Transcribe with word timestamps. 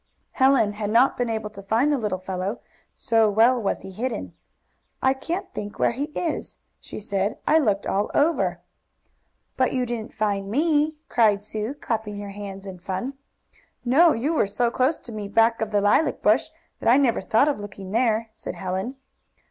Helen 0.31 0.73
had 0.73 0.89
not 0.89 1.15
been 1.15 1.29
able 1.29 1.51
to 1.51 1.61
find 1.61 1.91
the 1.93 1.97
little 1.99 2.17
fellow, 2.17 2.59
so 2.95 3.29
well 3.29 3.61
was 3.61 3.83
he 3.83 3.91
hidden. 3.91 4.33
"I 4.99 5.13
can't 5.13 5.53
think 5.53 5.77
where 5.77 5.91
he 5.91 6.05
is," 6.15 6.57
she 6.79 6.99
said. 6.99 7.37
"I 7.47 7.59
looked 7.59 7.85
all 7.85 8.09
over." 8.15 8.61
"But 9.57 9.73
you 9.73 9.85
didn't 9.85 10.15
find 10.15 10.49
ME!" 10.49 10.95
cried 11.07 11.39
Sue, 11.39 11.75
clapping 11.75 12.19
her 12.19 12.31
hands 12.31 12.65
in 12.65 12.79
fun. 12.79 13.13
"No, 13.85 14.11
you 14.11 14.33
were 14.33 14.47
so 14.47 14.71
close 14.71 14.97
to 14.97 15.11
me, 15.11 15.27
back 15.27 15.61
of 15.61 15.69
the 15.69 15.81
lilac 15.81 16.23
bush, 16.23 16.49
that 16.79 16.89
I 16.89 16.97
never 16.97 17.21
thought 17.21 17.47
of 17.47 17.59
looking 17.59 17.91
there," 17.91 18.31
said 18.33 18.55
Helen. 18.55 18.95